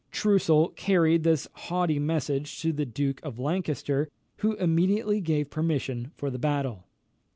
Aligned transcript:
Troussel 0.11 0.69
carried 0.75 1.21
this 1.21 1.47
haughty 1.53 1.99
message 1.99 2.59
to 2.63 2.73
the 2.73 2.87
Duke 2.87 3.19
of 3.21 3.37
Lancaster, 3.37 4.09
who 4.37 4.55
immediately 4.55 5.21
gave 5.21 5.51
permission 5.51 6.11
for 6.17 6.31
the 6.31 6.39
battle. 6.39 6.87